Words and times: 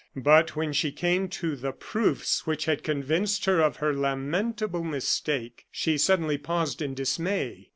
But 0.15 0.55
when 0.55 0.73
she 0.73 0.91
came 0.91 1.27
to 1.29 1.55
the 1.55 1.71
proofs 1.71 2.47
which 2.47 2.65
had 2.65 2.81
convinced 2.81 3.45
her 3.45 3.59
of 3.61 3.75
her 3.75 3.93
lamentable 3.93 4.83
mistake, 4.83 5.67
she 5.69 5.95
suddenly 5.99 6.39
paused 6.39 6.81
in 6.81 6.95
dismay. 6.95 7.69